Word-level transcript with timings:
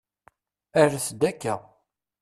Rret-d 0.89 1.21
akka. 1.29 1.55